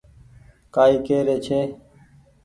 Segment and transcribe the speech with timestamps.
[0.75, 1.59] ڪآ ئي ڪهري ڇي